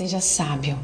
[0.00, 0.78] Seja sábio.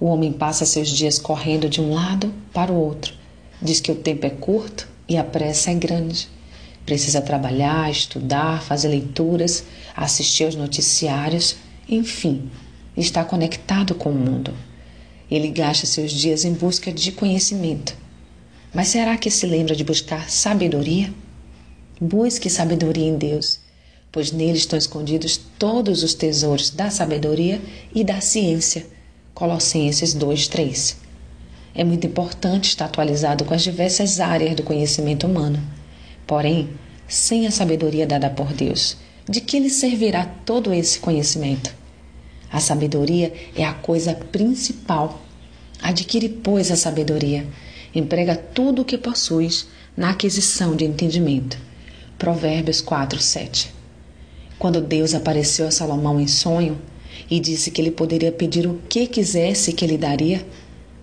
[0.00, 3.14] O homem passa seus dias correndo de um lado para o outro.
[3.62, 6.28] Diz que o tempo é curto e a pressa é grande.
[6.84, 9.62] Precisa trabalhar, estudar, fazer leituras,
[9.94, 11.54] assistir aos noticiários,
[11.88, 12.50] enfim,
[12.96, 14.52] está conectado com o mundo.
[15.30, 17.96] Ele gasta seus dias em busca de conhecimento.
[18.74, 21.14] Mas será que se lembra de buscar sabedoria?
[22.00, 23.60] Busque sabedoria em Deus,
[24.14, 27.60] pois nele estão escondidos todos os tesouros da sabedoria
[27.94, 28.86] e da ciência.
[29.34, 30.96] Colossenses 2:3.
[31.74, 35.60] É muito importante estar atualizado com as diversas áreas do conhecimento humano
[36.26, 36.70] Porém,
[37.06, 38.96] sem a sabedoria dada por Deus,
[39.28, 41.74] de que lhe servirá todo esse conhecimento?
[42.50, 45.20] A sabedoria é a coisa principal.
[45.82, 47.46] Adquire, pois, a sabedoria.
[47.94, 51.58] Emprega tudo o que possuis na aquisição de entendimento.
[52.18, 53.73] Provérbios 4, 7.
[54.64, 56.80] Quando Deus apareceu a Salomão em sonho
[57.30, 60.42] e disse que ele poderia pedir o que quisesse que ele daria,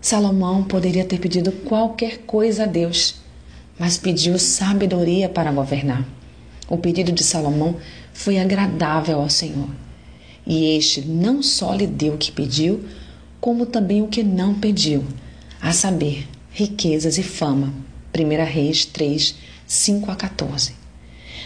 [0.01, 3.21] Salomão poderia ter pedido qualquer coisa a Deus
[3.77, 6.03] mas pediu sabedoria para governar.
[6.67, 7.77] O pedido de Salomão
[8.11, 9.69] foi agradável ao Senhor.
[10.43, 12.83] E este não só lhe deu o que pediu,
[13.39, 15.03] como também o que não pediu,
[15.61, 17.71] a saber, riquezas e fama.
[18.11, 19.35] 1 Reis 3,
[19.67, 20.80] 5 a 14.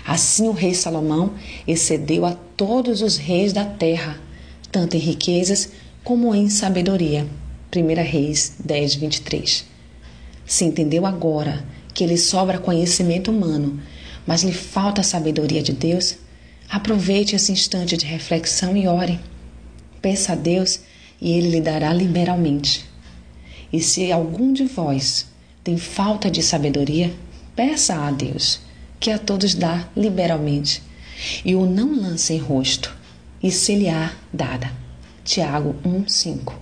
[0.06, 1.34] Assim o rei Salomão
[1.68, 4.22] excedeu a todos os reis da terra,
[4.72, 5.72] tanto em riquezas
[6.04, 7.26] como em sabedoria.
[7.76, 9.66] 1 Reis 10, 23.
[10.46, 13.82] Se entendeu agora que lhe sobra conhecimento humano,
[14.28, 16.18] mas lhe falta a sabedoria de Deus,
[16.70, 19.20] aproveite esse instante de reflexão e ore.
[20.02, 20.82] Peça a Deus
[21.20, 22.86] e ele lhe dará liberalmente.
[23.74, 25.26] E se algum de vós
[25.64, 27.12] tem falta de sabedoria,
[27.56, 28.60] peça a Deus,
[29.00, 30.82] que a todos dá liberalmente,
[31.44, 32.96] e o não lance em rosto,
[33.42, 34.72] e se lhe há dada.
[35.24, 36.54] Tiago 1:5.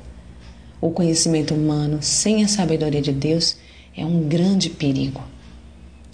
[0.79, 3.57] O conhecimento humano sem a sabedoria de Deus
[3.95, 5.23] é um grande perigo.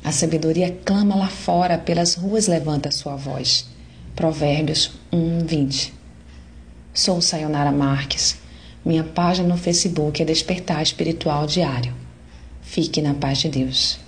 [0.03, 3.67] A sabedoria clama lá fora, pelas ruas levanta sua voz.
[4.15, 5.93] Provérbios 1, 20.
[6.93, 8.37] Sou Sayonara Marques.
[8.83, 11.93] Minha página no Facebook é Despertar Espiritual Diário.
[12.61, 13.99] Fique na paz de Deus.